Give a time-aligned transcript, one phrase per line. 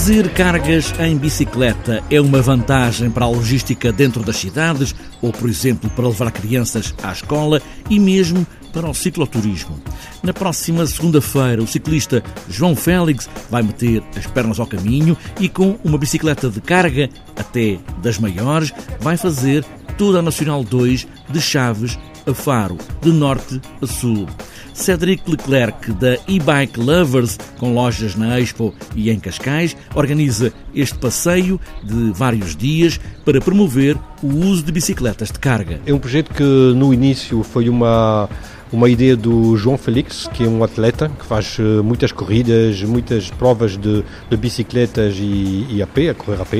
[0.00, 5.46] Fazer cargas em bicicleta é uma vantagem para a logística dentro das cidades, ou, por
[5.46, 9.78] exemplo, para levar crianças à escola e mesmo para o cicloturismo.
[10.22, 15.78] Na próxima segunda-feira, o ciclista João Félix vai meter as pernas ao caminho e, com
[15.84, 19.66] uma bicicleta de carga, até das maiores, vai fazer
[19.98, 21.98] toda a Nacional 2 de Chaves
[22.30, 24.26] a Faro, de norte a sul.
[24.72, 31.60] Cédric Leclerc, da e-Bike Lovers, com lojas na Expo e em Cascais, organiza este passeio
[31.82, 35.80] de vários dias para promover o uso de bicicletas de carga.
[35.84, 38.28] É um projeto que no início foi uma
[38.72, 43.28] uma ideia do João Felix, que é um atleta que faz eh, muitas corridas, muitas
[43.28, 46.58] provas de, de bicicletas e, e, a pé, a correr a pé.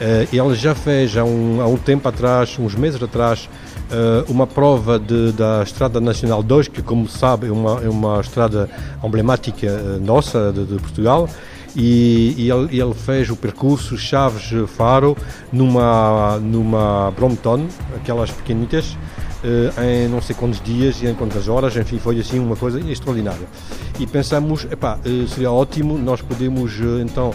[0.00, 3.50] Uh, ele já fez há um, há um tempo atrás, uns meses atrás,
[3.90, 8.20] uh, uma prova de, da Estrada Nacional 2, que, como sabe, é uma, é uma
[8.20, 8.68] estrada
[9.02, 11.28] emblemática uh, nossa de, de, Portugal.
[11.76, 15.16] E, e ele, ele, fez o percurso Chaves-Faro
[15.52, 18.96] numa, numa Brompton, aquelas pequenitas,
[19.82, 23.46] em não sei quantos dias e em quantas horas, enfim, foi assim uma coisa extraordinária.
[23.98, 27.32] E pensamos, epá, seria ótimo nós podemos então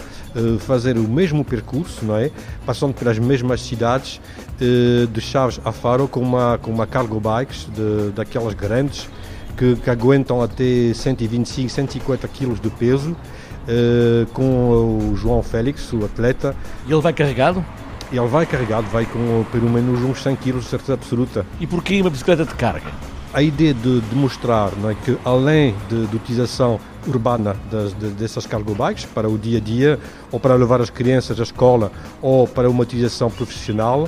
[0.59, 2.29] fazer o mesmo percurso, não é?
[2.65, 4.19] Passando pelas mesmas cidades
[4.59, 9.09] eh, de Chaves a Faro com uma, com uma cargo bikes de, daquelas grandes
[9.57, 13.15] que, que aguentam até 125, 150 kg de peso
[13.67, 16.55] eh, com o João Félix, o atleta.
[16.87, 17.65] E ele vai carregado?
[18.11, 21.45] Ele vai carregado, vai com pelo menos uns 100 kg de certeza absoluta.
[21.59, 22.91] E porquê uma bicicleta de carga?
[23.33, 28.73] A ideia de demonstrar é, que além de, de utilização urbana das, de, dessas cargo
[28.73, 29.99] bikes para o dia a dia,
[30.31, 34.07] ou para levar as crianças à escola, ou para uma utilização profissional,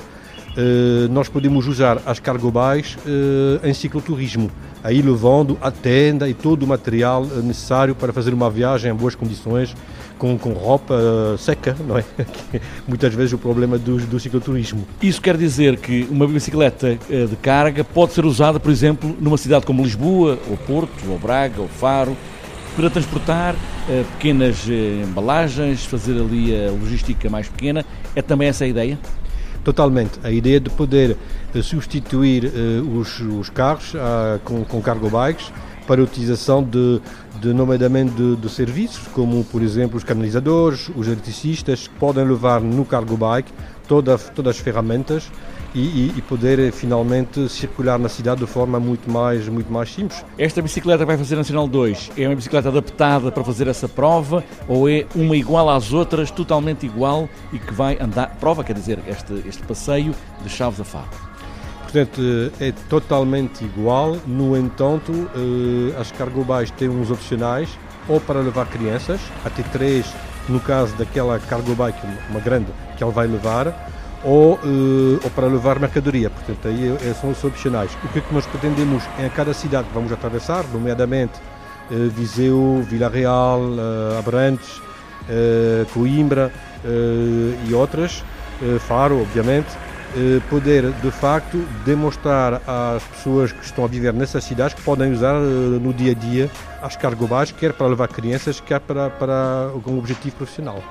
[0.57, 4.49] eh, nós podemos usar as cargobais eh, em cicloturismo,
[4.83, 8.95] aí levando a tenda e todo o material eh, necessário para fazer uma viagem em
[8.95, 9.75] boas condições,
[10.17, 10.95] com, com roupa
[11.37, 12.03] seca, não é?
[12.87, 14.87] Muitas vezes o problema do, do cicloturismo.
[14.99, 19.63] Isso quer dizer que uma bicicleta de carga pode ser usada, por exemplo, numa cidade
[19.63, 22.17] como Lisboa, ou Porto, ou Braga, ou Faro,
[22.75, 24.71] para transportar uh, pequenas uh,
[25.03, 27.85] embalagens, fazer ali a logística mais pequena.
[28.15, 28.97] É também essa a ideia?
[29.67, 30.17] Totalmente.
[30.23, 31.17] A ideia de poder
[31.53, 35.51] eh, substituir uh, os, os, carros uh, com, com cargo bikes
[35.85, 37.01] para a utilização de,
[37.41, 42.61] de nomeadamente de, de, serviços, como por exemplo os canalizadores, os eletricistas, que podem levar
[42.61, 43.51] no cargo bike
[43.89, 45.29] toda, todas as ferramentas
[45.79, 50.25] e, e, poder finalmente circular na cidade de forma muito mais, muito mais simples.
[50.37, 54.43] Esta bicicleta que vai fazer Nacional 2 é uma bicicleta adaptada para fazer essa prova
[54.67, 58.99] ou é uma igual às outras, totalmente igual e que vai andar, prova quer dizer,
[59.07, 61.07] este, este passeio de Chaves a Faro?
[61.83, 62.21] Portanto,
[62.59, 67.69] é totalmente igual, no entanto, eh, as cargo bikes têm uns opcionais,
[68.09, 70.05] ou para levar crianças, até três,
[70.49, 71.99] no caso daquela cargo bike,
[72.29, 72.67] uma grande,
[72.97, 76.29] que ela vai levar, ou, uh, ou para levar mercadoria.
[76.29, 77.91] Portanto, aí é, são opcionais.
[78.03, 81.39] O que, é que nós pretendemos em cada cidade que vamos atravessar, nomeadamente
[81.91, 83.61] uh, Viseu, Vila Real,
[84.17, 84.81] Abrantes,
[85.93, 86.53] Coimbra
[87.67, 88.23] e outras,
[88.87, 89.67] Faro, obviamente,
[90.49, 95.33] poder de facto demonstrar às pessoas que estão a viver nessas cidades que podem usar
[95.33, 96.49] no dia a dia
[96.81, 100.81] as cargobás, quer para levar crianças, quer para, para um objetivo profissional.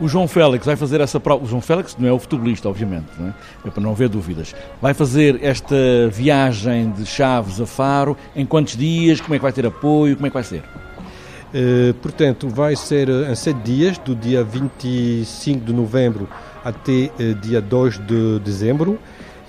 [0.00, 1.44] O João Félix vai fazer essa prova.
[1.44, 3.70] O João Félix não é o futebolista, obviamente, não é?
[3.70, 4.54] para não haver dúvidas.
[4.80, 5.76] Vai fazer esta
[6.10, 9.20] viagem de Chaves a Faro em quantos dias?
[9.20, 10.16] Como é que vai ter apoio?
[10.16, 10.62] Como é que vai ser?
[11.52, 16.26] Uh, portanto, vai ser em sete dias, do dia 25 de novembro
[16.64, 18.98] até uh, dia 2 de dezembro.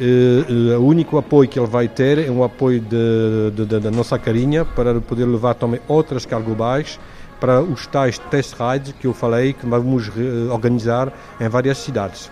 [0.01, 4.99] Uh, o único apoio que ele vai ter é um apoio da nossa carinha para
[4.99, 6.99] poder levar também outras cargobais
[7.41, 12.31] para os tais test rides que eu falei que vamos eh, organizar em várias cidades.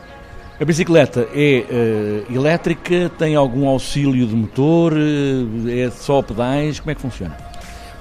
[0.62, 1.66] A bicicleta é
[2.30, 7.36] uh, elétrica, tem algum auxílio de motor, uh, é só pedais, como é que funciona?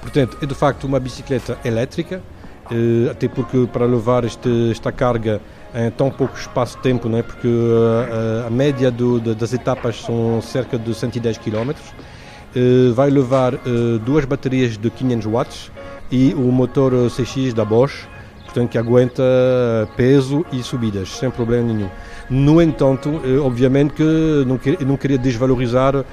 [0.01, 2.21] Portanto, é de facto uma bicicleta elétrica,
[2.69, 5.41] uh, até porque para levar este, esta carga
[5.73, 7.23] em tão pouco espaço de tempo, né?
[7.23, 11.71] porque uh, a média do, das etapas são cerca de 110 km,
[12.95, 13.53] vai levar
[14.03, 15.71] duas baterias de 500 watts
[16.11, 18.07] e o motor CX da Bosch,
[18.45, 19.23] portanto que aguenta
[19.95, 21.89] peso e subidas, sem problema nenhum.
[22.29, 24.03] No entanto, eh, obviamente que
[24.45, 26.05] não, não queria desvalorizar uh,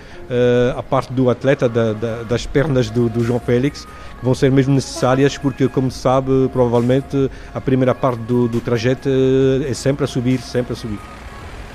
[0.75, 3.85] a parte do atleta, da, da, das pernas do, do, João Félix,
[4.19, 8.61] que vão ser mesmo necessárias, porque, como se sabe, provavelmente a primeira parte do, do
[8.61, 10.99] trajeto eh, é sempre a subir, sempre a subir.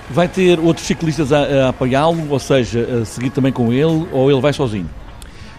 [0.09, 4.31] Vai ter outros ciclistas a, a apoiá-lo, ou seja, a seguir também com ele, ou
[4.31, 4.89] ele vai sozinho?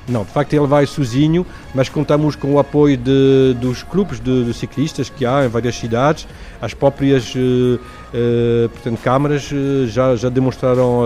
[0.09, 4.45] Não, de facto ele vai sozinho, mas contamos com o apoio de, dos clubes de,
[4.45, 6.27] de, ciclistas que há em várias cidades.
[6.61, 11.03] As próprias uh, uh, portanto, câmaras uh, já, já demonstraram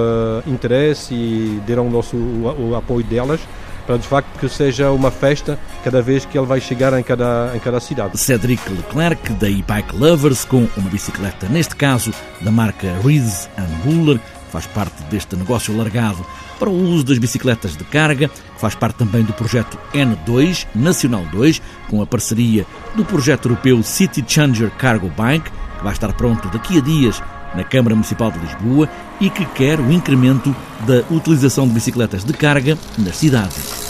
[0.47, 3.41] interesse e deram o, nosso, o, o, apoio delas
[3.87, 7.53] para de facto que seja uma festa cada vez que ele vai chegar em cada,
[7.55, 8.19] em cada cidade.
[8.19, 13.49] Cedric Leclerc da e-Bike Lovers com uma bicicleta, neste caso da marca Rees
[13.85, 14.19] Buller,
[14.57, 16.25] faz parte deste negócio largado
[16.59, 21.61] para o uso das bicicletas de carga, faz parte também do projeto N2, Nacional 2,
[21.91, 22.65] com a parceria
[22.95, 27.23] do projeto europeu City Changer Cargo Bike, que vai estar pronto daqui a dias
[27.55, 28.89] na Câmara Municipal de Lisboa
[29.21, 30.57] e que quer o incremento
[30.87, 33.85] da utilização de bicicletas de carga nas cidades.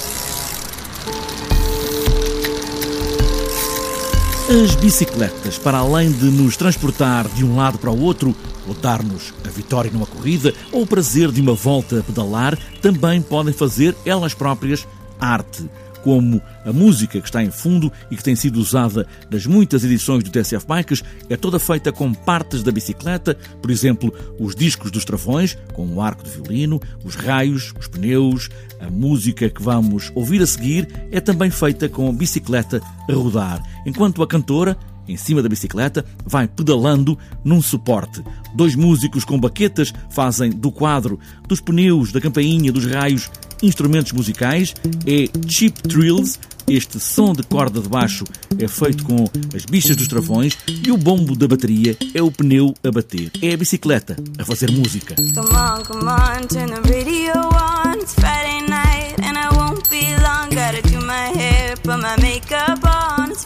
[4.49, 8.35] As bicicletas, para além de nos transportar de um lado para o outro,
[8.67, 13.23] ou dar-nos a vitória numa corrida ou o prazer de uma volta a pedalar, também
[13.23, 14.87] podem fazer elas próprias
[15.21, 15.71] arte
[16.03, 20.23] como a música que está em fundo e que tem sido usada nas muitas edições
[20.23, 25.05] do TSF Bikes é toda feita com partes da bicicleta, por exemplo, os discos dos
[25.05, 28.49] travões, com o arco de violino, os raios, os pneus,
[28.79, 33.61] a música que vamos ouvir a seguir é também feita com a bicicleta a rodar,
[33.85, 34.77] enquanto a cantora
[35.09, 38.23] em cima da bicicleta, vai pedalando num suporte.
[38.55, 43.31] Dois músicos com baquetas fazem do quadro, dos pneus, da campainha, dos raios,
[43.63, 44.75] instrumentos musicais.
[45.07, 46.39] É Cheap Trills.
[46.69, 48.25] Este som de corda de baixo
[48.59, 49.25] é feito com
[49.55, 53.31] as bichas dos travões e o bombo da bateria é o pneu a bater.
[53.41, 55.15] É a bicicleta a fazer música.
[55.15, 58.01] Come on, come on, turn the radio on.
[58.01, 60.51] It's Friday night and I won't be long.
[60.51, 63.31] Gotta do my hair, put my makeup on.
[63.31, 63.45] It's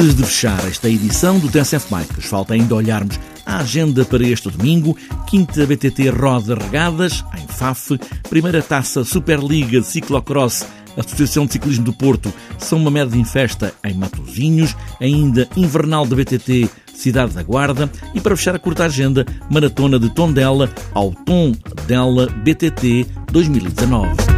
[0.00, 4.48] Antes de fechar esta edição do TSF Bikes, falta ainda olharmos a agenda para este
[4.48, 4.96] domingo.
[5.26, 7.98] Quinta BTT Roda Regadas, em FAF.
[8.30, 10.64] Primeira taça Superliga de Ciclocross
[10.96, 16.68] Associação de Ciclismo do Porto, São Mamed em Festa em Matosinhos, ainda Invernal da BTT
[16.94, 21.52] Cidade da Guarda e para fechar a curta agenda, Maratona de Tondela ao Tom
[21.88, 24.37] dela BTT 2019.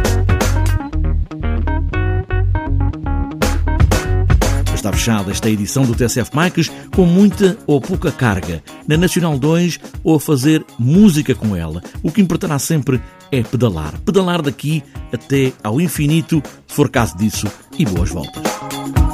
[4.81, 8.63] Está fechada esta edição do TSF Bikes com muita ou pouca carga.
[8.87, 11.83] Na Nacional 2 ou a fazer música com ela.
[12.01, 12.99] O que importará sempre
[13.31, 14.01] é pedalar.
[14.01, 14.83] Pedalar daqui
[15.13, 17.45] até ao infinito, se for caso disso,
[17.77, 19.10] e boas voltas.